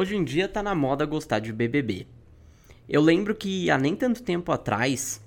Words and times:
Hoje 0.00 0.14
em 0.14 0.22
dia 0.22 0.46
tá 0.48 0.62
na 0.62 0.76
moda 0.76 1.04
gostar 1.04 1.40
de 1.40 1.52
BBB. 1.52 2.06
Eu 2.88 3.02
lembro 3.02 3.34
que 3.34 3.68
há 3.68 3.76
nem 3.76 3.96
tanto 3.96 4.22
tempo 4.22 4.52
atrás 4.52 5.20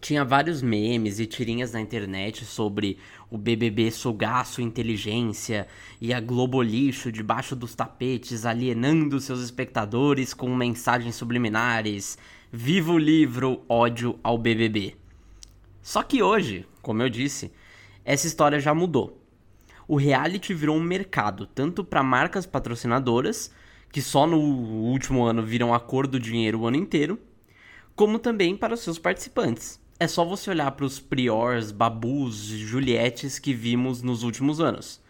tinha 0.00 0.24
vários 0.24 0.62
memes 0.62 1.20
e 1.20 1.26
tirinhas 1.26 1.72
na 1.72 1.80
internet 1.82 2.46
sobre 2.46 2.96
o 3.30 3.36
BBB 3.36 3.90
sugar 3.90 4.46
sua 4.46 4.64
inteligência 4.64 5.68
e 6.00 6.14
a 6.14 6.20
Globo 6.20 6.62
lixo 6.62 7.12
debaixo 7.12 7.54
dos 7.54 7.74
tapetes 7.74 8.46
alienando 8.46 9.20
seus 9.20 9.42
espectadores 9.42 10.32
com 10.32 10.56
mensagens 10.56 11.14
subliminares. 11.14 12.16
Viva 12.50 12.92
o 12.92 12.98
livro 12.98 13.62
Ódio 13.68 14.18
ao 14.22 14.38
BBB. 14.38 14.96
Só 15.82 16.02
que 16.02 16.22
hoje, 16.22 16.64
como 16.80 17.02
eu 17.02 17.10
disse, 17.10 17.52
essa 18.06 18.26
história 18.26 18.58
já 18.58 18.72
mudou. 18.72 19.22
O 19.86 19.96
reality 19.96 20.54
virou 20.54 20.78
um 20.78 20.82
mercado 20.82 21.46
tanto 21.46 21.84
para 21.84 22.02
marcas 22.02 22.46
patrocinadoras, 22.46 23.52
que 23.90 24.02
só 24.02 24.26
no 24.26 24.38
último 24.38 25.24
ano 25.24 25.42
viram 25.42 25.72
a 25.72 25.80
cor 25.80 26.06
do 26.06 26.20
dinheiro 26.20 26.60
o 26.60 26.66
ano 26.66 26.76
inteiro, 26.76 27.18
como 27.94 28.18
também 28.18 28.56
para 28.56 28.74
os 28.74 28.80
seus 28.80 28.98
participantes 28.98 29.80
é 30.00 30.06
só 30.06 30.24
você 30.24 30.50
olhar 30.50 30.70
para 30.72 30.84
os 30.84 31.00
Priors, 31.00 31.72
Babus, 31.72 32.36
Julietes 32.36 33.38
que 33.38 33.52
vimos 33.52 34.00
nos 34.00 34.22
últimos 34.22 34.60
anos. 34.60 35.00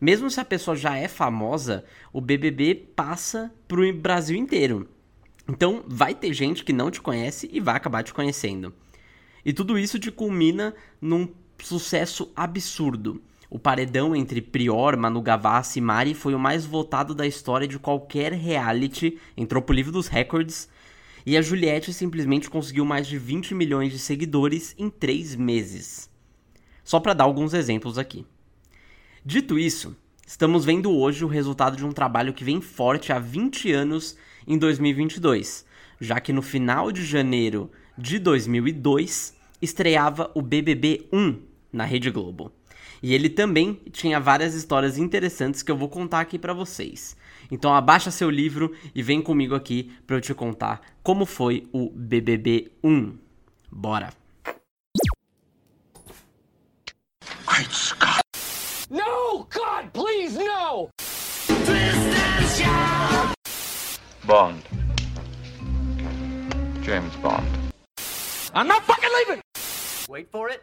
Mesmo 0.00 0.30
se 0.30 0.38
a 0.38 0.44
pessoa 0.44 0.76
já 0.76 0.96
é 0.96 1.08
famosa, 1.08 1.84
o 2.12 2.20
BBB 2.20 2.74
passa 2.94 3.52
pro 3.66 3.92
Brasil 3.92 4.36
inteiro. 4.36 4.88
Então 5.48 5.82
vai 5.86 6.14
ter 6.14 6.32
gente 6.32 6.64
que 6.64 6.72
não 6.72 6.90
te 6.90 7.00
conhece 7.00 7.48
e 7.52 7.58
vai 7.58 7.76
acabar 7.76 8.04
te 8.04 8.14
conhecendo. 8.14 8.72
E 9.44 9.52
tudo 9.52 9.78
isso 9.78 9.98
te 9.98 10.12
culmina 10.12 10.74
num 11.00 11.28
sucesso 11.60 12.30
absurdo. 12.36 13.20
O 13.48 13.58
paredão 13.58 14.14
entre 14.14 14.40
Prior, 14.40 14.96
Manu 14.96 15.22
Gavassi 15.22 15.78
e 15.78 15.82
Mari 15.82 16.14
foi 16.14 16.34
o 16.34 16.38
mais 16.38 16.66
votado 16.66 17.14
da 17.14 17.26
história 17.26 17.68
de 17.68 17.78
qualquer 17.78 18.32
reality, 18.32 19.18
entrou 19.36 19.62
pro 19.62 19.74
livro 19.74 19.92
dos 19.92 20.08
recordes 20.08 20.68
e 21.24 21.36
a 21.36 21.42
Juliette 21.42 21.92
simplesmente 21.92 22.50
conseguiu 22.50 22.84
mais 22.84 23.06
de 23.06 23.18
20 23.18 23.54
milhões 23.54 23.92
de 23.92 23.98
seguidores 23.98 24.74
em 24.78 24.88
3 24.88 25.36
meses. 25.36 26.10
Só 26.84 27.00
para 27.00 27.14
dar 27.14 27.24
alguns 27.24 27.52
exemplos 27.52 27.98
aqui. 27.98 28.24
Dito 29.24 29.58
isso, 29.58 29.96
estamos 30.26 30.64
vendo 30.64 30.92
hoje 30.92 31.24
o 31.24 31.28
resultado 31.28 31.76
de 31.76 31.84
um 31.84 31.90
trabalho 31.90 32.32
que 32.32 32.44
vem 32.44 32.60
forte 32.60 33.12
há 33.12 33.18
20 33.18 33.72
anos 33.72 34.16
em 34.46 34.56
2022, 34.56 35.66
já 36.00 36.20
que 36.20 36.32
no 36.32 36.42
final 36.42 36.92
de 36.92 37.04
janeiro 37.04 37.70
de 37.98 38.18
2002 38.18 39.34
estreava 39.60 40.30
o 40.34 40.42
BBB 40.42 41.08
1 41.12 41.42
na 41.72 41.84
Rede 41.84 42.10
Globo. 42.10 42.52
E 43.06 43.14
ele 43.14 43.30
também 43.30 43.80
tinha 43.92 44.18
várias 44.18 44.52
histórias 44.52 44.98
interessantes 44.98 45.62
que 45.62 45.70
eu 45.70 45.76
vou 45.76 45.88
contar 45.88 46.18
aqui 46.18 46.36
para 46.36 46.52
vocês. 46.52 47.16
Então 47.52 47.72
abaixa 47.72 48.10
seu 48.10 48.28
livro 48.28 48.74
e 48.92 49.00
vem 49.00 49.22
comigo 49.22 49.54
aqui 49.54 49.92
para 50.04 50.16
eu 50.16 50.20
te 50.20 50.34
contar 50.34 50.80
como 51.04 51.24
foi 51.24 51.68
o 51.72 51.88
BBB 51.88 52.72
1. 52.82 53.16
Bora. 53.70 54.12
Great 57.46 57.72
Scott. 57.72 58.22
No, 58.90 59.46
God, 59.54 59.88
please 59.92 60.36
no. 60.36 60.88
Bond. 64.24 64.60
James 66.82 67.14
Bond. 67.22 67.46
I'm 68.52 68.66
not 68.66 68.82
fucking 68.82 69.10
leaving. 69.14 69.40
Wait 70.08 70.28
for 70.32 70.50
it. 70.50 70.60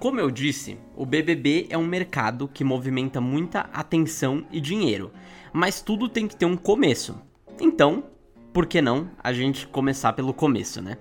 Como 0.00 0.18
eu 0.18 0.30
disse, 0.30 0.78
o 0.96 1.04
BBB 1.04 1.66
é 1.68 1.76
um 1.76 1.86
mercado 1.86 2.48
que 2.48 2.64
movimenta 2.64 3.20
muita 3.20 3.68
atenção 3.70 4.46
e 4.50 4.58
dinheiro, 4.58 5.12
mas 5.52 5.82
tudo 5.82 6.08
tem 6.08 6.26
que 6.26 6.34
ter 6.34 6.46
um 6.46 6.56
começo. 6.56 7.20
Então, 7.60 8.04
por 8.50 8.64
que 8.64 8.80
não 8.80 9.10
a 9.22 9.30
gente 9.30 9.66
começar 9.66 10.14
pelo 10.14 10.32
começo, 10.32 10.80
né? 10.80 10.96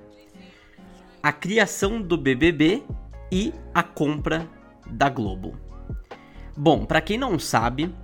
A 1.24 1.32
criação 1.32 2.02
do 2.02 2.18
BBB 2.18 2.84
e 3.32 3.54
a 3.74 3.82
compra 3.82 4.46
da 4.92 5.08
Globo. 5.08 5.56
Bom, 6.58 6.84
para 6.84 7.00
quem 7.00 7.18
não 7.18 7.40
sabe, 7.40 7.96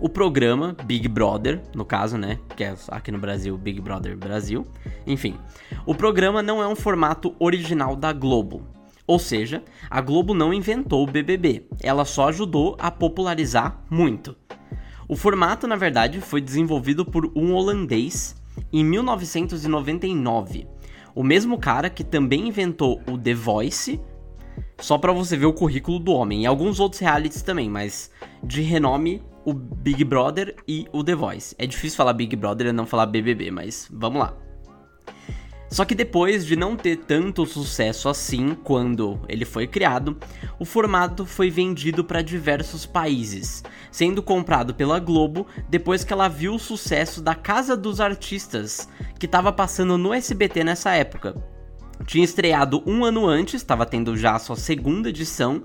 o 0.00 0.08
programa 0.08 0.74
Big 0.86 1.06
Brother, 1.06 1.60
no 1.74 1.84
caso, 1.84 2.16
né, 2.16 2.38
que 2.56 2.64
é 2.64 2.74
aqui 2.88 3.12
no 3.12 3.18
Brasil 3.18 3.58
Big 3.58 3.78
Brother 3.78 4.16
Brasil, 4.16 4.66
enfim, 5.06 5.36
o 5.84 5.94
programa 5.94 6.42
não 6.42 6.62
é 6.62 6.66
um 6.66 6.74
formato 6.74 7.36
original 7.38 7.94
da 7.94 8.10
Globo. 8.10 8.66
Ou 9.06 9.18
seja, 9.18 9.62
a 9.90 10.00
Globo 10.00 10.32
não 10.32 10.52
inventou 10.52 11.02
o 11.02 11.10
BBB, 11.10 11.66
ela 11.80 12.04
só 12.04 12.28
ajudou 12.28 12.76
a 12.78 12.90
popularizar 12.90 13.84
muito. 13.90 14.34
O 15.06 15.16
formato, 15.16 15.66
na 15.66 15.76
verdade, 15.76 16.20
foi 16.20 16.40
desenvolvido 16.40 17.04
por 17.04 17.30
um 17.36 17.52
holandês 17.52 18.34
em 18.72 18.82
1999. 18.82 20.66
O 21.14 21.22
mesmo 21.22 21.58
cara 21.58 21.90
que 21.90 22.02
também 22.02 22.48
inventou 22.48 23.02
o 23.06 23.18
The 23.18 23.34
Voice, 23.34 24.00
só 24.78 24.96
para 24.96 25.12
você 25.12 25.36
ver 25.36 25.46
o 25.46 25.52
currículo 25.52 25.98
do 25.98 26.12
homem, 26.12 26.42
e 26.42 26.46
alguns 26.46 26.80
outros 26.80 27.00
realities 27.00 27.42
também, 27.42 27.68
mas 27.68 28.10
de 28.42 28.62
renome 28.62 29.22
o 29.44 29.52
Big 29.52 30.02
Brother 30.02 30.56
e 30.66 30.86
o 30.90 31.04
The 31.04 31.14
Voice. 31.14 31.54
É 31.58 31.66
difícil 31.66 31.96
falar 31.98 32.14
Big 32.14 32.34
Brother 32.34 32.68
e 32.68 32.72
não 32.72 32.86
falar 32.86 33.06
BBB, 33.06 33.50
mas 33.50 33.86
vamos 33.92 34.20
lá. 34.20 34.43
Só 35.74 35.84
que 35.84 35.96
depois 35.96 36.46
de 36.46 36.54
não 36.54 36.76
ter 36.76 36.98
tanto 36.98 37.44
sucesso 37.44 38.08
assim 38.08 38.54
quando 38.62 39.20
ele 39.28 39.44
foi 39.44 39.66
criado, 39.66 40.16
o 40.56 40.64
formato 40.64 41.26
foi 41.26 41.50
vendido 41.50 42.04
para 42.04 42.22
diversos 42.22 42.86
países, 42.86 43.60
sendo 43.90 44.22
comprado 44.22 44.72
pela 44.72 45.00
Globo 45.00 45.48
depois 45.68 46.04
que 46.04 46.12
ela 46.12 46.28
viu 46.28 46.54
o 46.54 46.60
sucesso 46.60 47.20
da 47.20 47.34
Casa 47.34 47.76
dos 47.76 48.00
Artistas, 48.00 48.88
que 49.18 49.26
estava 49.26 49.52
passando 49.52 49.98
no 49.98 50.14
SBT 50.14 50.62
nessa 50.62 50.92
época. 50.92 51.34
Tinha 52.06 52.24
estreado 52.24 52.80
um 52.86 53.04
ano 53.04 53.26
antes, 53.26 53.54
estava 53.54 53.84
tendo 53.84 54.16
já 54.16 54.36
a 54.36 54.38
sua 54.38 54.54
segunda 54.54 55.08
edição, 55.08 55.60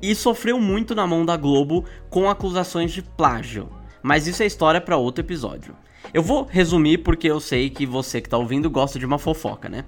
e 0.00 0.14
sofreu 0.14 0.58
muito 0.58 0.94
na 0.94 1.06
mão 1.06 1.26
da 1.26 1.36
Globo 1.36 1.84
com 2.08 2.30
acusações 2.30 2.92
de 2.92 3.02
plágio. 3.02 3.68
Mas 4.02 4.26
isso 4.26 4.42
é 4.42 4.46
história 4.46 4.80
para 4.80 4.96
outro 4.96 5.22
episódio. 5.22 5.76
Eu 6.12 6.22
vou 6.22 6.44
resumir 6.44 6.98
porque 6.98 7.28
eu 7.28 7.40
sei 7.40 7.68
que 7.68 7.84
você 7.84 8.20
que 8.20 8.26
está 8.26 8.38
ouvindo 8.38 8.70
gosta 8.70 8.98
de 8.98 9.06
uma 9.06 9.18
fofoca, 9.18 9.68
né? 9.68 9.84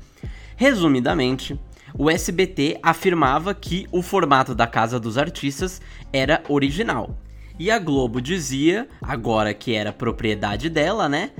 Resumidamente, 0.56 1.58
o 1.94 2.10
SBT 2.10 2.78
afirmava 2.82 3.54
que 3.54 3.86
o 3.90 4.02
formato 4.02 4.54
da 4.54 4.66
Casa 4.66 5.00
dos 5.00 5.16
Artistas 5.16 5.80
era 6.12 6.42
original. 6.48 7.18
E 7.58 7.70
a 7.70 7.78
Globo 7.78 8.20
dizia, 8.20 8.88
agora 9.02 9.52
que 9.52 9.74
era 9.74 9.92
propriedade 9.92 10.68
dela, 10.68 11.08
né? 11.08 11.30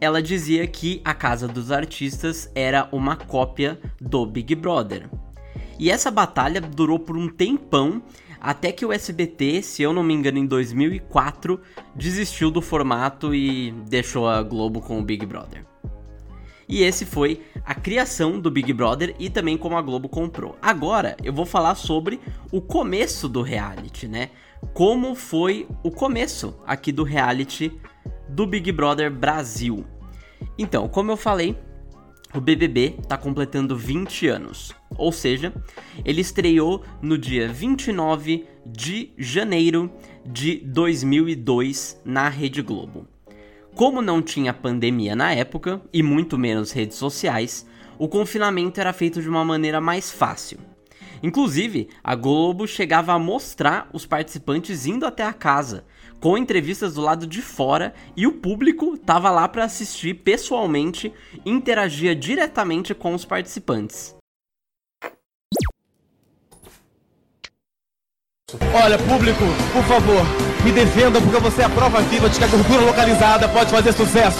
Ela 0.00 0.22
dizia 0.22 0.66
que 0.66 1.00
a 1.04 1.12
Casa 1.12 1.48
dos 1.48 1.72
Artistas 1.72 2.50
era 2.54 2.88
uma 2.92 3.16
cópia 3.16 3.78
do 4.00 4.24
Big 4.24 4.54
Brother. 4.54 5.08
E 5.78 5.90
essa 5.90 6.10
batalha 6.10 6.60
durou 6.60 6.98
por 6.98 7.16
um 7.16 7.28
tempão 7.28 8.02
até 8.40 8.72
que 8.72 8.84
o 8.84 8.92
SBT, 8.92 9.62
se 9.62 9.82
eu 9.82 9.92
não 9.92 10.02
me 10.02 10.14
engano, 10.14 10.38
em 10.38 10.46
2004, 10.46 11.60
desistiu 11.94 12.50
do 12.50 12.62
formato 12.62 13.34
e 13.34 13.72
deixou 13.88 14.28
a 14.28 14.42
Globo 14.42 14.80
com 14.80 14.98
o 14.98 15.02
Big 15.02 15.24
Brother. 15.26 15.64
E 16.68 16.82
esse 16.82 17.06
foi 17.06 17.42
a 17.64 17.74
criação 17.74 18.38
do 18.38 18.50
Big 18.50 18.72
Brother 18.74 19.14
e 19.18 19.30
também 19.30 19.56
como 19.56 19.76
a 19.76 19.82
Globo 19.82 20.08
comprou. 20.08 20.56
Agora 20.60 21.16
eu 21.24 21.32
vou 21.32 21.46
falar 21.46 21.74
sobre 21.74 22.20
o 22.52 22.60
começo 22.60 23.26
do 23.26 23.40
reality, 23.40 24.06
né? 24.06 24.30
Como 24.74 25.14
foi 25.14 25.66
o 25.82 25.90
começo 25.90 26.60
aqui 26.66 26.92
do 26.92 27.04
reality 27.04 27.72
do 28.28 28.46
Big 28.46 28.70
Brother 28.70 29.10
Brasil. 29.10 29.86
Então, 30.58 30.88
como 30.88 31.10
eu 31.10 31.16
falei, 31.16 31.56
o 32.34 32.40
BBB 32.40 32.96
está 33.00 33.16
completando 33.16 33.76
20 33.76 34.28
anos, 34.28 34.74
ou 34.96 35.10
seja, 35.10 35.52
ele 36.04 36.20
estreou 36.20 36.84
no 37.00 37.16
dia 37.16 37.48
29 37.48 38.46
de 38.66 39.12
janeiro 39.16 39.90
de 40.24 40.56
2002 40.56 42.00
na 42.04 42.28
Rede 42.28 42.60
Globo. 42.60 43.06
Como 43.74 44.02
não 44.02 44.20
tinha 44.20 44.52
pandemia 44.52 45.14
na 45.14 45.32
época 45.32 45.80
e 45.92 46.02
muito 46.02 46.36
menos 46.36 46.72
redes 46.72 46.96
sociais, 46.96 47.66
o 47.98 48.08
confinamento 48.08 48.80
era 48.80 48.92
feito 48.92 49.22
de 49.22 49.28
uma 49.28 49.44
maneira 49.44 49.80
mais 49.80 50.10
fácil. 50.10 50.58
Inclusive, 51.22 51.88
a 52.02 52.14
Globo 52.14 52.66
chegava 52.66 53.12
a 53.12 53.18
mostrar 53.18 53.88
os 53.92 54.06
participantes 54.06 54.86
indo 54.86 55.06
até 55.06 55.24
a 55.24 55.32
casa, 55.32 55.84
com 56.20 56.36
entrevistas 56.36 56.94
do 56.94 57.00
lado 57.00 57.26
de 57.26 57.40
fora 57.40 57.94
e 58.16 58.26
o 58.26 58.32
público 58.32 58.96
tava 58.96 59.30
lá 59.30 59.48
para 59.48 59.64
assistir 59.64 60.14
pessoalmente 60.14 61.12
e 61.44 61.50
interagia 61.50 62.14
diretamente 62.14 62.94
com 62.94 63.14
os 63.14 63.24
participantes. 63.24 64.16
Olha, 68.72 68.96
público, 68.98 69.44
por 69.72 69.84
favor, 69.84 70.22
me 70.64 70.72
defenda 70.72 71.20
porque 71.20 71.38
você 71.38 71.62
é 71.62 71.64
a 71.66 71.68
prova 71.68 72.00
viva 72.02 72.30
de 72.30 72.38
que 72.38 72.44
a 72.44 72.48
gordura 72.48 72.80
localizada 72.80 73.46
pode 73.48 73.70
fazer 73.70 73.92
sucesso. 73.92 74.38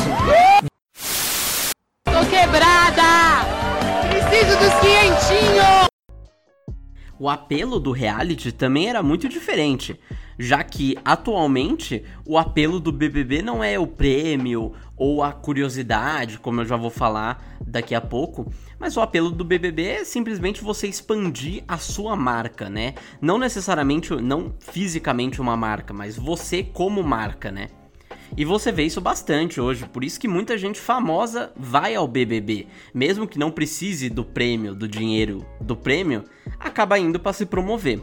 Tô 2.04 2.24
quebrada! 2.30 3.44
Preciso 4.08 4.58
dos 4.58 4.74
quinhentinhos! 4.80 5.87
O 7.20 7.28
apelo 7.28 7.80
do 7.80 7.90
reality 7.90 8.52
também 8.52 8.88
era 8.88 9.02
muito 9.02 9.28
diferente, 9.28 9.98
já 10.38 10.62
que 10.62 10.96
atualmente 11.04 12.04
o 12.24 12.38
apelo 12.38 12.78
do 12.78 12.92
BBB 12.92 13.42
não 13.42 13.62
é 13.62 13.76
o 13.76 13.88
prêmio 13.88 14.72
ou 14.96 15.22
a 15.22 15.32
curiosidade, 15.32 16.38
como 16.38 16.60
eu 16.60 16.64
já 16.64 16.76
vou 16.76 16.90
falar 16.90 17.56
daqui 17.60 17.94
a 17.94 18.00
pouco, 18.00 18.52
mas 18.78 18.96
o 18.96 19.00
apelo 19.00 19.30
do 19.30 19.44
BBB 19.44 19.84
é 19.84 20.04
simplesmente 20.04 20.62
você 20.62 20.86
expandir 20.86 21.64
a 21.66 21.76
sua 21.76 22.14
marca, 22.14 22.70
né? 22.70 22.94
Não 23.20 23.36
necessariamente, 23.36 24.14
não 24.14 24.54
fisicamente 24.60 25.40
uma 25.40 25.56
marca, 25.56 25.92
mas 25.92 26.16
você 26.16 26.62
como 26.62 27.02
marca, 27.02 27.50
né? 27.50 27.68
E 28.36 28.44
você 28.44 28.70
vê 28.70 28.84
isso 28.84 29.00
bastante 29.00 29.60
hoje, 29.60 29.86
por 29.86 30.04
isso 30.04 30.20
que 30.20 30.28
muita 30.28 30.56
gente 30.56 30.80
famosa 30.80 31.52
vai 31.56 31.94
ao 31.94 32.06
BBB, 32.06 32.66
mesmo 32.94 33.26
que 33.26 33.38
não 33.38 33.50
precise 33.50 34.08
do 34.08 34.24
prêmio, 34.24 34.74
do 34.74 34.86
dinheiro 34.86 35.44
do 35.60 35.76
prêmio, 35.76 36.24
acaba 36.58 36.98
indo 36.98 37.18
para 37.18 37.32
se 37.32 37.46
promover. 37.46 38.00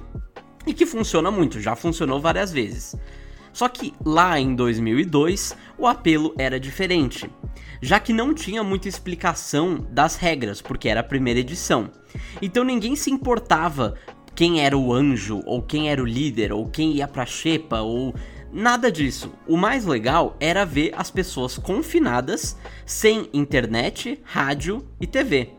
E 0.68 0.74
que 0.74 0.86
funciona 0.86 1.30
muito, 1.30 1.62
já 1.62 1.75
funcionou 1.75 2.19
várias 2.19 2.51
vezes. 2.51 2.95
Só 3.54 3.69
que 3.69 3.94
lá 4.04 4.38
em 4.38 4.54
2002, 4.54 5.56
o 5.77 5.88
apelo 5.88 6.33
era 6.38 6.60
diferente, 6.60 7.30
já 7.81 8.00
que 8.00 8.12
não 8.12 8.33
tinha 8.33 8.63
muita 8.63 8.89
explicação 8.89 9.88
das 9.92 10.18
regras, 10.18 10.62
porque 10.62 10.89
era 10.89 11.00
a 11.00 11.04
primeira 11.04 11.39
edição. 11.39 11.89
Então 12.42 12.66
ninguém 12.66 12.98
se 12.98 13.10
importava 13.10 13.95
quem 14.36 14.60
era 14.60 14.77
o 14.77 14.92
anjo, 14.92 15.42
ou 15.45 15.62
quem 15.62 15.89
era 15.89 16.04
o 16.04 16.06
líder, 16.06 16.51
ou 16.51 16.68
quem 16.68 16.98
ia 16.98 17.07
pra 17.07 17.25
xepa, 17.25 17.80
ou 17.80 18.13
Nada 18.57 18.89
disso. 18.89 19.33
O 19.45 19.57
mais 19.57 19.83
legal 19.83 20.37
era 20.39 20.65
ver 20.65 20.93
as 20.95 21.11
pessoas 21.11 21.57
confinadas, 21.57 22.55
sem 22.85 23.29
internet, 23.33 24.17
rádio 24.23 24.87
e 24.97 25.05
TV. 25.05 25.49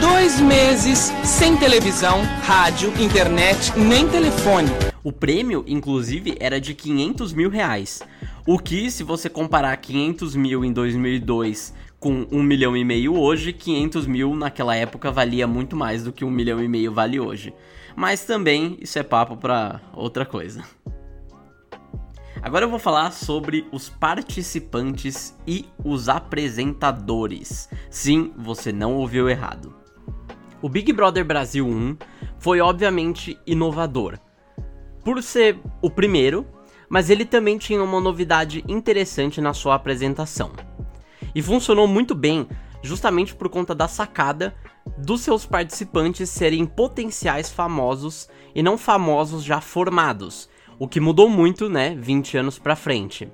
Dois 0.00 0.40
meses 0.40 1.12
sem 1.22 1.58
televisão, 1.58 2.22
rádio, 2.40 2.90
internet, 2.98 3.78
nem 3.78 4.08
telefone. 4.08 4.70
O 5.04 5.12
prêmio, 5.12 5.62
inclusive, 5.66 6.34
era 6.40 6.58
de 6.58 6.72
500 6.72 7.34
mil 7.34 7.50
reais. 7.50 8.00
O 8.46 8.58
que, 8.58 8.90
se 8.90 9.04
você 9.04 9.28
comparar 9.28 9.76
500 9.76 10.34
mil 10.34 10.64
em 10.64 10.72
2002 10.72 11.74
com 12.00 12.26
1 12.32 12.42
milhão 12.42 12.74
e 12.74 12.82
meio 12.82 13.14
hoje, 13.14 13.52
500 13.52 14.06
mil 14.06 14.34
naquela 14.34 14.74
época 14.74 15.12
valia 15.12 15.46
muito 15.46 15.76
mais 15.76 16.02
do 16.02 16.14
que 16.14 16.24
1 16.24 16.30
milhão 16.30 16.64
e 16.64 16.66
meio 16.66 16.90
vale 16.90 17.20
hoje. 17.20 17.52
Mas 17.98 18.24
também 18.24 18.78
isso 18.80 18.96
é 18.96 19.02
papo 19.02 19.36
para 19.36 19.80
outra 19.92 20.24
coisa. 20.24 20.62
Agora 22.40 22.64
eu 22.64 22.70
vou 22.70 22.78
falar 22.78 23.10
sobre 23.10 23.66
os 23.72 23.88
participantes 23.88 25.36
e 25.44 25.66
os 25.84 26.08
apresentadores. 26.08 27.68
Sim, 27.90 28.32
você 28.38 28.70
não 28.70 28.94
ouviu 28.94 29.28
errado. 29.28 29.74
O 30.62 30.68
Big 30.68 30.92
Brother 30.92 31.24
Brasil 31.24 31.66
1 31.66 31.96
foi 32.38 32.60
obviamente 32.60 33.36
inovador. 33.44 34.16
Por 35.02 35.20
ser 35.20 35.58
o 35.82 35.90
primeiro, 35.90 36.46
mas 36.88 37.10
ele 37.10 37.24
também 37.24 37.58
tinha 37.58 37.82
uma 37.82 38.00
novidade 38.00 38.64
interessante 38.68 39.40
na 39.40 39.52
sua 39.52 39.74
apresentação. 39.74 40.52
E 41.34 41.42
funcionou 41.42 41.88
muito 41.88 42.14
bem 42.14 42.46
justamente 42.80 43.34
por 43.34 43.48
conta 43.48 43.74
da 43.74 43.88
sacada 43.88 44.54
dos 44.96 45.20
seus 45.20 45.44
participantes 45.44 46.30
serem 46.30 46.64
potenciais 46.64 47.50
famosos 47.50 48.28
e 48.54 48.62
não 48.62 48.78
famosos 48.78 49.44
já 49.44 49.60
formados, 49.60 50.48
o 50.78 50.88
que 50.88 51.00
mudou 51.00 51.28
muito, 51.28 51.68
né, 51.68 51.94
20 51.96 52.38
anos 52.38 52.58
pra 52.58 52.76
frente. 52.76 53.30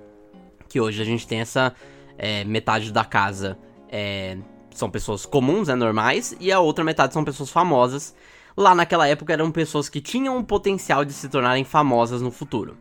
Que 0.68 0.80
hoje 0.80 1.00
a 1.00 1.04
gente 1.04 1.26
tem 1.26 1.40
essa 1.40 1.74
é, 2.18 2.44
metade 2.44 2.92
da 2.92 3.04
casa 3.04 3.58
é, 3.96 4.36
são 4.74 4.90
pessoas 4.90 5.24
comuns, 5.24 5.68
né, 5.68 5.74
normais, 5.76 6.36
e 6.40 6.50
a 6.50 6.58
outra 6.58 6.84
metade 6.84 7.14
são 7.14 7.24
pessoas 7.24 7.48
famosas. 7.48 8.12
Lá 8.56 8.74
naquela 8.74 9.06
época 9.06 9.32
eram 9.32 9.50
pessoas 9.52 9.88
que 9.88 10.00
tinham 10.00 10.36
o 10.36 10.44
potencial 10.44 11.04
de 11.04 11.12
se 11.12 11.28
tornarem 11.28 11.62
famosas 11.62 12.20
no 12.20 12.32
futuro. 12.32 12.76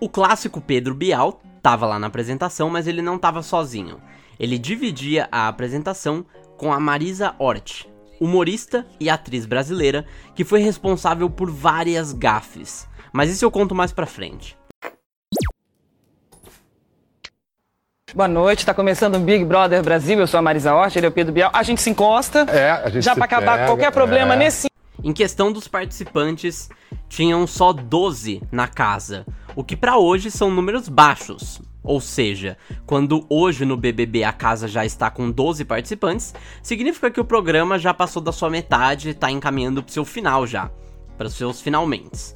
O 0.00 0.08
clássico 0.08 0.60
Pedro 0.60 0.94
Bial 0.94 1.42
estava 1.56 1.86
lá 1.86 1.98
na 1.98 2.06
apresentação, 2.06 2.70
mas 2.70 2.86
ele 2.86 3.02
não 3.02 3.16
estava 3.16 3.42
sozinho. 3.42 4.00
Ele 4.38 4.56
dividia 4.56 5.28
a 5.30 5.48
apresentação 5.48 6.24
com 6.56 6.72
a 6.72 6.80
Marisa 6.80 7.34
Hort, 7.38 7.86
humorista 8.20 8.86
e 8.98 9.10
atriz 9.10 9.46
brasileira 9.46 10.04
que 10.34 10.44
foi 10.44 10.60
responsável 10.60 11.28
por 11.28 11.50
várias 11.50 12.12
gafes. 12.12 12.88
Mas 13.12 13.30
isso 13.30 13.44
eu 13.44 13.50
conto 13.50 13.74
mais 13.74 13.92
pra 13.92 14.06
frente. 14.06 14.56
Boa 18.14 18.28
noite, 18.28 18.64
tá 18.64 18.72
começando 18.72 19.16
o 19.16 19.18
Big 19.18 19.44
Brother 19.44 19.82
Brasil. 19.82 20.18
Eu 20.18 20.26
sou 20.28 20.38
a 20.38 20.42
Marisa 20.42 20.72
Hort, 20.72 20.94
ele 20.94 21.06
é 21.06 21.08
o 21.08 21.12
Pedro 21.12 21.32
Bial. 21.32 21.50
A 21.52 21.64
gente 21.64 21.82
se 21.82 21.90
encosta. 21.90 22.46
É, 22.48 22.70
a 22.70 22.88
gente 22.88 23.02
Já 23.02 23.14
pra 23.14 23.24
acabar 23.24 23.54
pega, 23.54 23.66
qualquer 23.66 23.90
problema 23.90 24.34
é. 24.34 24.36
nesse. 24.36 24.68
Em 25.02 25.12
questão 25.12 25.52
dos 25.52 25.66
participantes, 25.66 26.70
tinham 27.08 27.46
só 27.46 27.72
12 27.72 28.42
na 28.50 28.68
casa, 28.68 29.26
o 29.56 29.64
que 29.64 29.76
para 29.76 29.98
hoje 29.98 30.30
são 30.30 30.50
números 30.50 30.88
baixos. 30.88 31.60
Ou 31.82 32.00
seja, 32.00 32.56
quando 32.86 33.26
hoje 33.28 33.66
no 33.66 33.76
BBB 33.76 34.24
a 34.24 34.32
casa 34.32 34.66
já 34.66 34.86
está 34.86 35.10
com 35.10 35.30
12 35.30 35.66
participantes, 35.66 36.34
significa 36.62 37.10
que 37.10 37.20
o 37.20 37.24
programa 37.24 37.78
já 37.78 37.92
passou 37.92 38.22
da 38.22 38.32
sua 38.32 38.48
metade 38.48 39.08
e 39.08 39.10
está 39.10 39.30
encaminhando 39.30 39.82
para 39.82 39.90
o 39.90 39.92
seu 39.92 40.04
final 40.04 40.46
já, 40.46 40.70
para 41.18 41.26
os 41.26 41.34
seus 41.34 41.60
finalmente. 41.60 42.34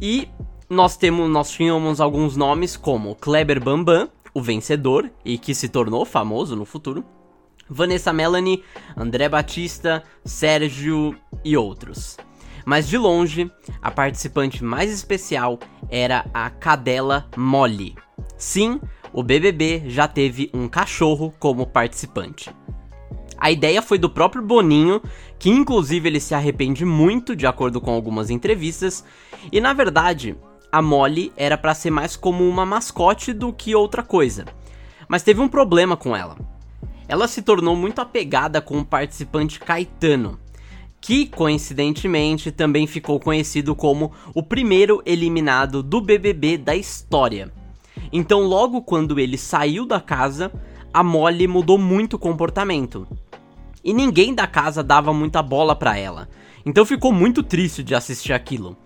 E 0.00 0.28
nós 0.68 0.96
temos, 0.96 1.30
nós 1.30 1.50
tínhamos 1.50 2.00
alguns 2.00 2.36
nomes 2.36 2.76
como 2.76 3.14
Kleber 3.14 3.62
Bambam, 3.62 4.08
o 4.34 4.42
vencedor 4.42 5.08
e 5.24 5.38
que 5.38 5.54
se 5.54 5.68
tornou 5.68 6.04
famoso 6.04 6.56
no 6.56 6.64
futuro, 6.64 7.04
Vanessa 7.68 8.12
Melanie, 8.12 8.64
André 8.96 9.28
Batista, 9.28 10.02
Sérgio 10.24 11.14
e 11.44 11.56
outros. 11.56 12.16
Mas 12.64 12.88
de 12.88 12.96
longe, 12.96 13.50
a 13.80 13.90
participante 13.90 14.62
mais 14.62 14.92
especial 14.92 15.58
era 15.88 16.24
a 16.32 16.48
Cadela 16.48 17.26
Molly. 17.36 17.96
Sim, 18.36 18.80
o 19.12 19.22
BBB 19.22 19.84
já 19.86 20.06
teve 20.06 20.50
um 20.54 20.68
cachorro 20.68 21.34
como 21.38 21.66
participante. 21.66 22.50
A 23.36 23.50
ideia 23.50 23.82
foi 23.82 23.98
do 23.98 24.08
próprio 24.08 24.42
Boninho, 24.42 25.02
que 25.38 25.50
inclusive 25.50 26.08
ele 26.08 26.20
se 26.20 26.34
arrepende 26.34 26.84
muito 26.84 27.34
de 27.34 27.46
acordo 27.46 27.80
com 27.80 27.90
algumas 27.90 28.30
entrevistas, 28.30 29.04
e 29.50 29.60
na 29.60 29.72
verdade, 29.72 30.36
a 30.70 30.80
Molly 30.80 31.32
era 31.36 31.58
para 31.58 31.74
ser 31.74 31.90
mais 31.90 32.14
como 32.14 32.48
uma 32.48 32.64
mascote 32.64 33.32
do 33.32 33.52
que 33.52 33.74
outra 33.74 34.02
coisa. 34.02 34.44
Mas 35.08 35.24
teve 35.24 35.40
um 35.40 35.48
problema 35.48 35.96
com 35.96 36.16
ela. 36.16 36.38
Ela 37.08 37.26
se 37.26 37.42
tornou 37.42 37.74
muito 37.74 38.00
apegada 38.00 38.60
com 38.60 38.78
o 38.78 38.84
participante 38.84 39.58
Caetano, 39.58 40.38
que 41.02 41.26
coincidentemente 41.26 42.52
também 42.52 42.86
ficou 42.86 43.18
conhecido 43.18 43.74
como 43.74 44.12
o 44.32 44.42
primeiro 44.42 45.02
eliminado 45.04 45.82
do 45.82 46.00
BBB 46.00 46.56
da 46.56 46.76
história. 46.76 47.52
Então, 48.12 48.42
logo 48.42 48.80
quando 48.82 49.18
ele 49.18 49.36
saiu 49.36 49.84
da 49.84 50.00
casa, 50.00 50.52
a 50.94 51.02
Molly 51.02 51.48
mudou 51.48 51.76
muito 51.76 52.14
o 52.14 52.18
comportamento. 52.18 53.06
E 53.84 53.92
ninguém 53.92 54.32
da 54.32 54.46
casa 54.46 54.80
dava 54.80 55.12
muita 55.12 55.42
bola 55.42 55.74
para 55.74 55.98
ela. 55.98 56.28
Então 56.64 56.86
ficou 56.86 57.12
muito 57.12 57.42
triste 57.42 57.82
de 57.82 57.96
assistir 57.96 58.32
aquilo. 58.32 58.76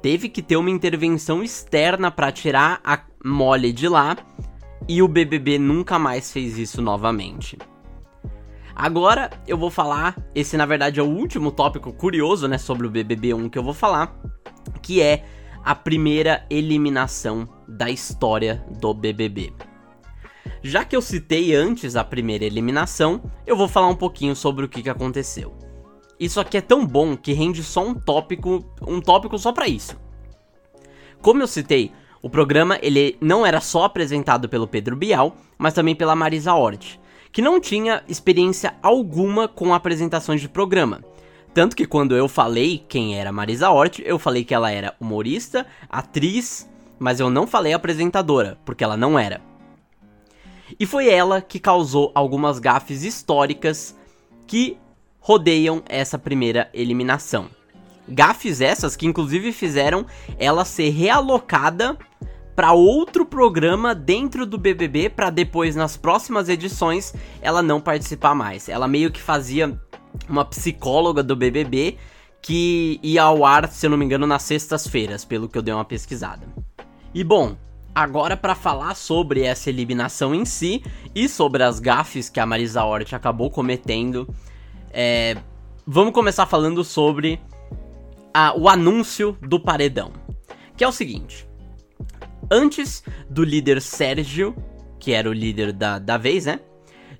Teve 0.00 0.28
que 0.28 0.40
ter 0.40 0.56
uma 0.56 0.70
intervenção 0.70 1.42
externa 1.42 2.08
para 2.08 2.30
tirar 2.30 2.80
a 2.84 3.00
Molly 3.24 3.72
de 3.72 3.88
lá 3.88 4.16
e 4.86 5.02
o 5.02 5.08
BBB 5.08 5.58
nunca 5.58 5.98
mais 5.98 6.30
fez 6.30 6.56
isso 6.56 6.80
novamente. 6.80 7.58
Agora 8.78 9.28
eu 9.44 9.58
vou 9.58 9.70
falar, 9.70 10.16
esse 10.32 10.56
na 10.56 10.64
verdade 10.64 11.00
é 11.00 11.02
o 11.02 11.08
último 11.08 11.50
tópico 11.50 11.92
curioso, 11.92 12.46
né, 12.46 12.58
sobre 12.58 12.86
o 12.86 12.90
BBB 12.90 13.34
1 13.34 13.48
que 13.48 13.58
eu 13.58 13.62
vou 13.62 13.74
falar, 13.74 14.16
que 14.80 15.02
é 15.02 15.24
a 15.64 15.74
primeira 15.74 16.46
eliminação 16.48 17.48
da 17.66 17.90
história 17.90 18.64
do 18.78 18.94
BBB. 18.94 19.52
Já 20.62 20.84
que 20.84 20.94
eu 20.94 21.02
citei 21.02 21.56
antes 21.56 21.96
a 21.96 22.04
primeira 22.04 22.44
eliminação, 22.44 23.20
eu 23.44 23.56
vou 23.56 23.66
falar 23.66 23.88
um 23.88 23.96
pouquinho 23.96 24.36
sobre 24.36 24.64
o 24.64 24.68
que, 24.68 24.80
que 24.80 24.88
aconteceu. 24.88 25.58
Isso 26.20 26.38
aqui 26.38 26.56
é 26.56 26.60
tão 26.60 26.86
bom 26.86 27.16
que 27.16 27.32
rende 27.32 27.64
só 27.64 27.84
um 27.84 27.94
tópico, 27.94 28.64
um 28.86 29.00
tópico 29.00 29.36
só 29.40 29.50
para 29.50 29.66
isso. 29.66 29.96
Como 31.20 31.42
eu 31.42 31.48
citei, 31.48 31.90
o 32.22 32.30
programa 32.30 32.78
ele 32.80 33.18
não 33.20 33.44
era 33.44 33.60
só 33.60 33.82
apresentado 33.82 34.48
pelo 34.48 34.68
Pedro 34.68 34.94
Bial, 34.94 35.36
mas 35.58 35.74
também 35.74 35.96
pela 35.96 36.14
Marisa 36.14 36.54
Hort, 36.54 37.00
que 37.38 37.42
não 37.42 37.60
tinha 37.60 38.02
experiência 38.08 38.74
alguma 38.82 39.46
com 39.46 39.72
apresentações 39.72 40.40
de 40.40 40.48
programa. 40.48 41.04
Tanto 41.54 41.76
que 41.76 41.86
quando 41.86 42.16
eu 42.16 42.26
falei 42.26 42.84
quem 42.88 43.16
era 43.16 43.30
Marisa 43.30 43.70
Hort, 43.70 44.00
eu 44.04 44.18
falei 44.18 44.42
que 44.42 44.52
ela 44.52 44.72
era 44.72 44.96
humorista, 44.98 45.64
atriz, 45.88 46.68
mas 46.98 47.20
eu 47.20 47.30
não 47.30 47.46
falei 47.46 47.72
apresentadora, 47.72 48.58
porque 48.64 48.82
ela 48.82 48.96
não 48.96 49.16
era. 49.16 49.40
E 50.80 50.84
foi 50.84 51.08
ela 51.08 51.40
que 51.40 51.60
causou 51.60 52.10
algumas 52.12 52.58
gafes 52.58 53.04
históricas 53.04 53.96
que 54.44 54.76
rodeiam 55.20 55.80
essa 55.88 56.18
primeira 56.18 56.68
eliminação. 56.74 57.50
Gafes 58.08 58.60
essas 58.60 58.96
que 58.96 59.06
inclusive 59.06 59.52
fizeram 59.52 60.04
ela 60.40 60.64
ser 60.64 60.88
realocada 60.88 61.96
para 62.58 62.72
outro 62.72 63.24
programa 63.24 63.94
dentro 63.94 64.44
do 64.44 64.58
BBB 64.58 65.10
para 65.10 65.30
depois 65.30 65.76
nas 65.76 65.96
próximas 65.96 66.48
edições 66.48 67.14
ela 67.40 67.62
não 67.62 67.80
participar 67.80 68.34
mais. 68.34 68.68
Ela 68.68 68.88
meio 68.88 69.12
que 69.12 69.22
fazia 69.22 69.80
uma 70.28 70.44
psicóloga 70.44 71.22
do 71.22 71.36
BBB 71.36 71.96
que 72.42 72.98
ia 73.00 73.22
ao 73.22 73.44
ar, 73.44 73.68
se 73.68 73.86
eu 73.86 73.90
não 73.90 73.96
me 73.96 74.04
engano, 74.04 74.26
nas 74.26 74.42
sextas-feiras, 74.42 75.24
pelo 75.24 75.48
que 75.48 75.56
eu 75.56 75.62
dei 75.62 75.72
uma 75.72 75.84
pesquisada. 75.84 76.48
E 77.14 77.22
bom, 77.22 77.56
agora 77.94 78.36
para 78.36 78.56
falar 78.56 78.96
sobre 78.96 79.44
essa 79.44 79.70
eliminação 79.70 80.34
em 80.34 80.44
si 80.44 80.82
e 81.14 81.28
sobre 81.28 81.62
as 81.62 81.78
gafes 81.78 82.28
que 82.28 82.40
a 82.40 82.46
Marisa 82.46 82.82
Hort 82.82 83.12
acabou 83.12 83.52
cometendo, 83.52 84.28
é, 84.90 85.36
vamos 85.86 86.12
começar 86.12 86.44
falando 86.44 86.82
sobre 86.82 87.40
a, 88.34 88.52
o 88.58 88.68
anúncio 88.68 89.38
do 89.40 89.60
paredão. 89.60 90.10
Que 90.76 90.82
é 90.82 90.88
o 90.88 90.92
seguinte: 90.92 91.47
antes 92.50 93.02
do 93.28 93.44
líder 93.44 93.80
Sérgio, 93.80 94.54
que 94.98 95.12
era 95.12 95.28
o 95.28 95.32
líder 95.32 95.72
da, 95.72 95.98
da 95.98 96.16
vez, 96.16 96.46
né? 96.46 96.60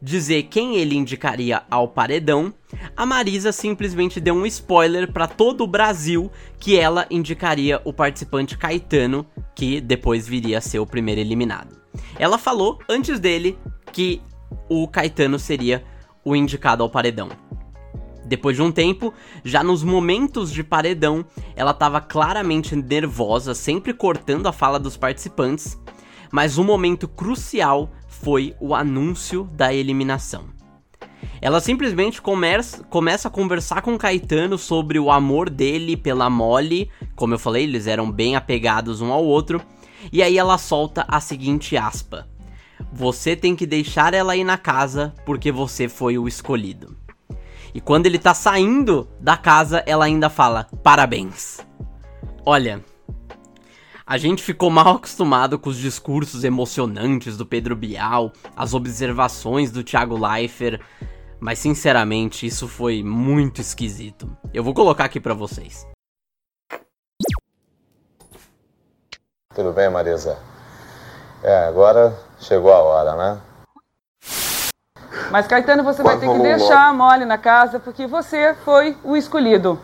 Dizer 0.01 0.45
quem 0.45 0.77
ele 0.77 0.95
indicaria 0.95 1.63
ao 1.69 1.89
paredão, 1.89 2.55
a 2.97 3.05
Marisa 3.05 3.51
simplesmente 3.51 4.21
deu 4.21 4.35
um 4.35 4.47
spoiler 4.47 5.13
para 5.13 5.27
todo 5.27 5.65
o 5.65 5.67
Brasil 5.67 6.31
que 6.61 6.79
ela 6.79 7.05
indicaria 7.11 7.81
o 7.85 7.93
participante 7.93 8.57
Caetano, 8.57 9.27
que 9.57 9.81
depois 9.81 10.29
viria 10.29 10.59
a 10.59 10.61
ser 10.61 10.79
o 10.79 10.87
primeiro 10.87 11.21
eliminado. 11.21 11.77
Ela 12.17 12.39
falou 12.39 12.79
antes 12.89 13.19
dele 13.19 13.59
que 13.93 14.23
o 14.69 14.87
Caetano 14.87 15.39
seria 15.39 15.83
o 16.25 16.37
indicado 16.37 16.83
ao 16.83 16.91
paredão. 16.91 17.29
Depois 18.29 18.57
de 18.57 18.63
um 18.63 18.71
tempo, 18.71 19.15
já 19.43 19.65
nos 19.65 19.83
momentos 19.83 20.53
de 20.53 20.63
paredão, 20.63 21.25
ela 21.57 21.71
estava 21.71 21.99
claramente 21.99 22.77
nervosa, 22.77 23.55
sempre 23.55 23.95
cortando 23.95 24.47
a 24.47 24.53
fala 24.53 24.79
dos 24.79 24.99
participantes, 24.99 25.81
mas 26.31 26.59
um 26.59 26.65
momento 26.65 27.09
crucial 27.09 27.91
foi 28.07 28.55
o 28.61 28.75
anúncio 28.75 29.45
da 29.55 29.73
eliminação. 29.73 30.45
Ela 31.41 31.59
simplesmente 31.59 32.21
começa, 32.21 32.85
começa 32.85 33.29
a 33.29 33.31
conversar 33.31 33.81
com 33.81 33.97
Caetano 33.97 34.59
sobre 34.59 34.99
o 34.99 35.11
amor 35.11 35.49
dele 35.49 35.97
pela 35.97 36.29
Molly, 36.29 36.91
como 37.17 37.33
eu 37.33 37.39
falei, 37.39 37.63
eles 37.63 37.87
eram 37.87 38.11
bem 38.11 38.37
apegados 38.37 39.01
um 39.01 39.11
ao 39.11 39.25
outro, 39.25 39.59
e 40.13 40.23
aí 40.23 40.37
ela 40.37 40.59
solta 40.59 41.07
a 41.09 41.19
seguinte 41.19 41.79
aspa: 41.79 42.29
Você 42.93 43.35
tem 43.35 43.57
que 43.57 43.67
deixar 43.67 44.13
ela 44.13 44.37
ir 44.37 44.45
na 44.45 44.59
casa 44.59 45.15
porque 45.25 45.51
você 45.51 45.89
foi 45.89 46.19
o 46.19 46.29
escolhido. 46.29 47.08
E 47.75 47.81
quando 47.81 48.07
ele 48.07 48.19
tá 48.19 48.35
saindo 48.35 49.09
da 49.21 49.37
casa, 49.37 49.83
ela 49.87 50.05
ainda 50.05 50.31
fala: 50.31 50.67
Parabéns. 50.83 51.59
Olha, 52.45 52.83
a 54.07 54.17
gente 54.17 54.43
ficou 54.43 54.71
mal 54.71 54.97
acostumado 54.97 55.59
com 55.59 55.69
os 55.69 55.77
discursos 55.77 56.43
emocionantes 56.43 57.37
do 57.37 57.45
Pedro 57.45 57.77
Bial, 57.77 58.33
as 58.57 58.73
observações 58.73 59.71
do 59.71 59.85
Thiago 59.85 60.17
Leifert, 60.17 60.81
mas 61.39 61.59
sinceramente 61.59 62.47
isso 62.47 62.67
foi 62.67 63.03
muito 63.03 63.61
esquisito. 63.61 64.35
Eu 64.55 64.65
vou 64.65 64.73
colocar 64.73 65.05
aqui 65.05 65.21
para 65.21 65.35
vocês. 65.35 65.87
Tudo 69.55 69.73
bem, 69.73 69.91
Marisa? 69.91 70.39
É, 71.43 71.67
agora 71.67 72.19
chegou 72.41 72.73
a 72.73 72.79
hora, 72.79 73.15
né? 73.15 73.43
Mas 75.31 75.47
Caetano, 75.47 75.83
você 75.83 76.03
vai 76.03 76.19
ter 76.19 76.27
que 76.27 76.39
deixar 76.39 76.89
a 76.89 76.93
mole 76.93 77.25
na 77.25 77.37
casa 77.37 77.79
porque 77.79 78.07
você 78.07 78.55
foi 78.65 78.97
o 79.05 79.17
escolhido. 79.17 79.79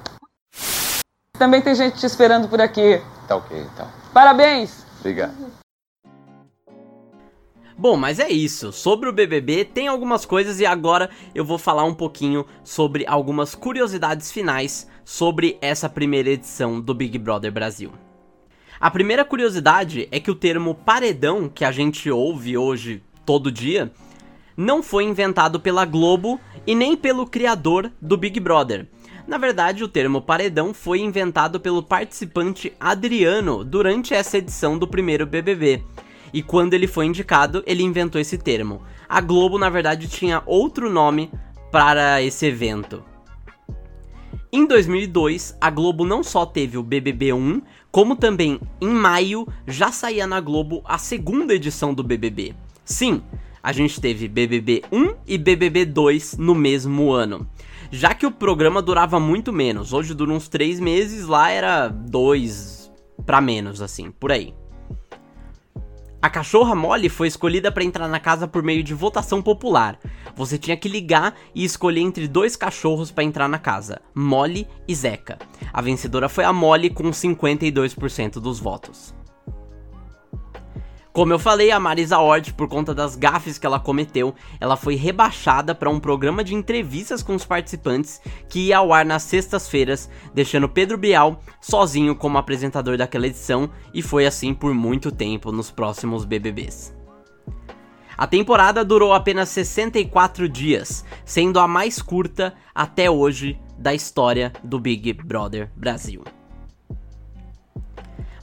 Também 1.38 1.60
tem 1.60 1.74
gente 1.74 1.98
te 1.98 2.06
esperando 2.06 2.48
por 2.48 2.60
aqui. 2.60 3.02
Tá 3.28 3.36
ok, 3.36 3.58
então. 3.72 3.86
Parabéns! 4.12 4.84
Obrigado. 5.00 5.34
Bom, 7.76 7.96
mas 7.96 8.20
é 8.20 8.28
isso. 8.28 8.72
Sobre 8.72 9.08
o 9.08 9.12
BBB, 9.12 9.64
tem 9.64 9.88
algumas 9.88 10.24
coisas 10.24 10.60
e 10.60 10.66
agora 10.66 11.10
eu 11.34 11.44
vou 11.44 11.58
falar 11.58 11.84
um 11.84 11.94
pouquinho 11.94 12.46
sobre 12.62 13.04
algumas 13.06 13.54
curiosidades 13.54 14.30
finais 14.30 14.88
sobre 15.04 15.58
essa 15.60 15.88
primeira 15.88 16.30
edição 16.30 16.80
do 16.80 16.94
Big 16.94 17.18
Brother 17.18 17.52
Brasil. 17.52 17.92
A 18.80 18.90
primeira 18.90 19.24
curiosidade 19.24 20.08
é 20.10 20.20
que 20.20 20.30
o 20.30 20.34
termo 20.34 20.74
paredão, 20.74 21.48
que 21.48 21.64
a 21.64 21.72
gente 21.72 22.10
ouve 22.10 22.56
hoje 22.56 23.02
todo 23.26 23.50
dia, 23.50 23.90
não 24.56 24.82
foi 24.82 25.04
inventado 25.04 25.58
pela 25.60 25.84
Globo 25.84 26.40
e 26.66 26.74
nem 26.74 26.96
pelo 26.96 27.26
criador 27.26 27.90
do 28.00 28.16
Big 28.16 28.38
Brother. 28.40 28.86
Na 29.26 29.38
verdade, 29.38 29.82
o 29.82 29.88
termo 29.88 30.20
paredão 30.20 30.74
foi 30.74 31.00
inventado 31.00 31.58
pelo 31.58 31.82
participante 31.82 32.72
Adriano 32.78 33.64
durante 33.64 34.12
essa 34.12 34.38
edição 34.38 34.78
do 34.78 34.86
primeiro 34.86 35.26
BBB. 35.26 35.82
E 36.32 36.42
quando 36.42 36.74
ele 36.74 36.86
foi 36.86 37.06
indicado, 37.06 37.62
ele 37.66 37.82
inventou 37.82 38.20
esse 38.20 38.36
termo. 38.36 38.82
A 39.08 39.20
Globo, 39.20 39.58
na 39.58 39.70
verdade, 39.70 40.08
tinha 40.08 40.42
outro 40.44 40.90
nome 40.90 41.30
para 41.70 42.20
esse 42.20 42.46
evento. 42.46 43.02
Em 44.52 44.66
2002, 44.66 45.56
a 45.60 45.70
Globo 45.70 46.04
não 46.04 46.22
só 46.22 46.46
teve 46.46 46.78
o 46.78 46.82
BBB 46.82 47.32
1, 47.32 47.62
como 47.90 48.14
também 48.14 48.60
em 48.80 48.88
maio 48.88 49.48
já 49.66 49.90
saía 49.90 50.26
na 50.26 50.40
Globo 50.40 50.82
a 50.84 50.98
segunda 50.98 51.54
edição 51.54 51.94
do 51.94 52.04
BBB. 52.04 52.54
Sim, 52.84 53.22
a 53.64 53.72
gente 53.72 53.98
teve 53.98 54.28
BBB 54.28 54.82
1 54.92 55.14
e 55.26 55.38
BBB 55.38 55.86
2 55.86 56.36
no 56.36 56.54
mesmo 56.54 57.10
ano. 57.10 57.48
Já 57.90 58.12
que 58.12 58.26
o 58.26 58.30
programa 58.30 58.82
durava 58.82 59.18
muito 59.18 59.54
menos, 59.54 59.94
hoje 59.94 60.12
dura 60.12 60.32
uns 60.32 60.48
3 60.48 60.78
meses, 60.80 61.26
lá 61.26 61.50
era 61.50 61.88
2 61.88 62.92
para 63.24 63.40
menos, 63.40 63.80
assim, 63.80 64.10
por 64.10 64.30
aí. 64.30 64.52
A 66.20 66.28
cachorra 66.28 66.74
Molly 66.74 67.08
foi 67.08 67.26
escolhida 67.26 67.72
para 67.72 67.84
entrar 67.84 68.06
na 68.06 68.20
casa 68.20 68.46
por 68.46 68.62
meio 68.62 68.82
de 68.82 68.92
votação 68.92 69.40
popular. 69.40 69.98
Você 70.36 70.58
tinha 70.58 70.76
que 70.76 70.88
ligar 70.88 71.34
e 71.54 71.64
escolher 71.64 72.00
entre 72.00 72.28
dois 72.28 72.56
cachorros 72.56 73.10
para 73.10 73.24
entrar 73.24 73.48
na 73.48 73.58
casa, 73.58 74.02
Molly 74.14 74.68
e 74.86 74.94
Zeca. 74.94 75.38
A 75.72 75.80
vencedora 75.80 76.28
foi 76.28 76.44
a 76.44 76.52
Molly 76.52 76.90
com 76.90 77.04
52% 77.04 78.34
dos 78.40 78.60
votos. 78.60 79.14
Como 81.14 81.32
eu 81.32 81.38
falei, 81.38 81.70
a 81.70 81.78
Marisa 81.78 82.18
Hort, 82.18 82.52
por 82.54 82.66
conta 82.66 82.92
das 82.92 83.14
gafes 83.14 83.56
que 83.56 83.64
ela 83.64 83.78
cometeu, 83.78 84.34
ela 84.58 84.76
foi 84.76 84.96
rebaixada 84.96 85.72
para 85.72 85.88
um 85.88 86.00
programa 86.00 86.42
de 86.42 86.56
entrevistas 86.56 87.22
com 87.22 87.36
os 87.36 87.46
participantes 87.46 88.20
que 88.48 88.66
ia 88.66 88.78
ao 88.78 88.92
ar 88.92 89.04
nas 89.04 89.22
sextas-feiras, 89.22 90.10
deixando 90.34 90.68
Pedro 90.68 90.98
Bial 90.98 91.40
sozinho 91.60 92.16
como 92.16 92.36
apresentador 92.36 92.96
daquela 92.96 93.28
edição 93.28 93.70
e 93.94 94.02
foi 94.02 94.26
assim 94.26 94.52
por 94.52 94.74
muito 94.74 95.12
tempo 95.12 95.52
nos 95.52 95.70
próximos 95.70 96.24
BBBs. 96.24 96.92
A 98.18 98.26
temporada 98.26 98.84
durou 98.84 99.12
apenas 99.12 99.50
64 99.50 100.48
dias, 100.48 101.04
sendo 101.24 101.60
a 101.60 101.68
mais 101.68 102.02
curta 102.02 102.54
até 102.74 103.08
hoje 103.08 103.56
da 103.78 103.94
história 103.94 104.52
do 104.64 104.80
Big 104.80 105.12
Brother 105.12 105.70
Brasil. 105.76 106.24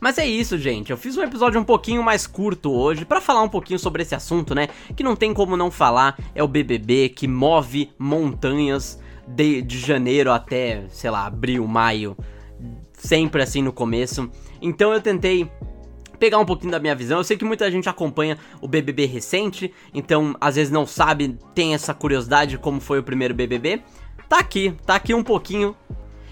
Mas 0.01 0.17
é 0.17 0.25
isso, 0.25 0.58
gente. 0.58 0.89
Eu 0.89 0.98
fiz 0.98 1.15
um 1.15 1.22
episódio 1.22 1.62
um 1.62 1.63
pouquinho 1.63 2.01
mais 2.01 2.25
curto 2.25 2.72
hoje 2.72 3.05
para 3.05 3.22
falar 3.22 3.43
um 3.43 3.48
pouquinho 3.48 3.77
sobre 3.77 4.01
esse 4.01 4.15
assunto, 4.15 4.55
né? 4.55 4.67
Que 4.96 5.03
não 5.03 5.15
tem 5.15 5.31
como 5.31 5.55
não 5.55 5.70
falar. 5.70 6.17
É 6.34 6.41
o 6.41 6.48
BBB 6.48 7.10
que 7.10 7.27
move 7.27 7.91
montanhas 8.00 9.00
de, 9.27 9.62
de 9.62 9.77
janeiro 9.77 10.31
até, 10.31 10.86
sei 10.89 11.12
lá, 11.12 11.27
abril, 11.27 11.67
maio. 11.67 12.17
Sempre 12.93 13.43
assim 13.43 13.62
no 13.62 13.72
começo. 13.72 14.27
Então 14.60 14.91
eu 14.91 15.00
tentei 15.00 15.48
pegar 16.17 16.39
um 16.39 16.46
pouquinho 16.46 16.72
da 16.72 16.79
minha 16.79 16.96
visão. 16.96 17.20
Eu 17.20 17.24
sei 17.24 17.38
que 17.38 17.46
muita 17.46 17.70
gente 17.70 17.88
acompanha 17.88 18.39
o 18.60 18.67
BBB 18.67 19.05
recente, 19.05 19.72
então 19.93 20.36
às 20.41 20.55
vezes 20.55 20.72
não 20.72 20.88
sabe, 20.88 21.38
tem 21.53 21.75
essa 21.75 21.93
curiosidade 21.93 22.51
de 22.51 22.58
como 22.58 22.81
foi 22.81 22.98
o 22.98 23.03
primeiro 23.03 23.36
BBB. 23.36 23.84
Tá 24.27 24.39
aqui, 24.39 24.74
tá 24.84 24.96
aqui 24.96 25.13
um 25.13 25.24
pouquinho 25.24 25.75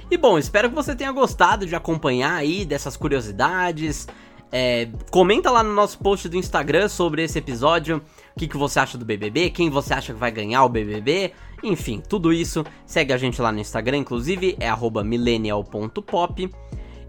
e 0.09 0.17
bom, 0.17 0.37
espero 0.37 0.69
que 0.69 0.75
você 0.75 0.95
tenha 0.95 1.11
gostado 1.11 1.65
de 1.65 1.75
acompanhar 1.75 2.35
aí 2.35 2.65
dessas 2.65 2.97
curiosidades. 2.97 4.07
É, 4.51 4.87
comenta 5.11 5.51
lá 5.51 5.61
no 5.61 5.73
nosso 5.73 5.99
post 5.99 6.27
do 6.27 6.35
Instagram 6.35 6.89
sobre 6.89 7.23
esse 7.23 7.37
episódio. 7.37 8.01
O 8.35 8.39
que, 8.39 8.47
que 8.47 8.57
você 8.57 8.79
acha 8.79 8.97
do 8.97 9.05
BBB? 9.05 9.51
Quem 9.51 9.69
você 9.69 9.93
acha 9.93 10.13
que 10.13 10.19
vai 10.19 10.31
ganhar 10.31 10.63
o 10.63 10.69
BBB? 10.69 11.33
Enfim, 11.63 12.01
tudo 12.07 12.33
isso. 12.33 12.65
Segue 12.85 13.13
a 13.13 13.17
gente 13.17 13.41
lá 13.41 13.51
no 13.51 13.59
Instagram, 13.59 13.97
inclusive, 13.97 14.57
é 14.59 14.69
millennial.pop. 15.03 16.49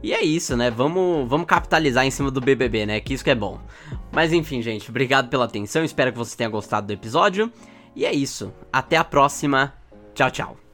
E 0.02 0.14
é 0.14 0.22
isso, 0.22 0.56
né? 0.56 0.70
Vamos, 0.70 1.28
vamos 1.28 1.46
capitalizar 1.46 2.06
em 2.06 2.10
cima 2.10 2.30
do 2.30 2.40
BBB, 2.40 2.86
né? 2.86 3.00
Que 3.00 3.14
isso 3.14 3.24
que 3.24 3.30
é 3.30 3.34
bom. 3.34 3.60
Mas 4.10 4.32
enfim, 4.32 4.62
gente, 4.62 4.90
obrigado 4.90 5.28
pela 5.28 5.44
atenção. 5.44 5.84
Espero 5.84 6.12
que 6.12 6.18
você 6.18 6.36
tenha 6.36 6.48
gostado 6.48 6.86
do 6.86 6.92
episódio. 6.92 7.52
E 7.94 8.04
é 8.04 8.12
isso. 8.12 8.52
Até 8.72 8.96
a 8.96 9.04
próxima. 9.04 9.74
Tchau, 10.14 10.30
tchau. 10.30 10.69